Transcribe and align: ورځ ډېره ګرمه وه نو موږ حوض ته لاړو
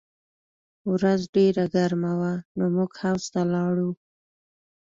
ورځ 0.93 1.21
ډېره 1.35 1.63
ګرمه 1.75 2.13
وه 2.19 2.33
نو 2.57 2.65
موږ 2.75 2.91
حوض 3.01 3.25
ته 3.33 3.41
لاړو 3.53 3.89